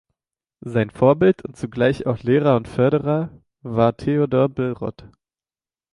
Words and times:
Sein 0.65 0.89
Vorbild 0.89 1.43
und 1.45 1.57
zugleich 1.57 2.07
auch 2.07 2.23
Lehrer 2.23 2.55
und 2.55 2.67
Förderer 2.67 3.39
war 3.61 3.95
Theodor 3.97 4.49
Billroth. 4.49 5.07